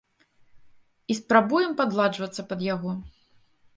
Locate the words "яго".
2.73-2.91